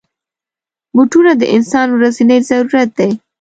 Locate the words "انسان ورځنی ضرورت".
1.55-2.89